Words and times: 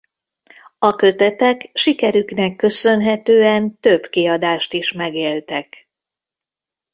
A 0.79 0.95
kötetek 0.95 1.69
sikerüknek 1.73 2.55
köszönhetően 2.55 3.77
több 3.79 4.07
kiadást 4.09 4.73
is 4.73 4.91
megéltek. 4.91 5.89